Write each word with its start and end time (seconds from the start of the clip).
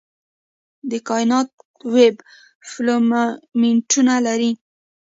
د 0.89 0.91
کائناتي 1.07 1.57
ویب 1.93 2.15
فیلامنټونه 2.71 4.13
لري. 4.27 4.51